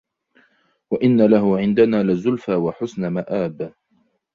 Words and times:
وإن 0.91 1.21
له 1.25 1.57
عندنا 1.57 2.03
لزلفى 2.03 2.55
وحسن 2.55 3.07
مآب 3.07 3.73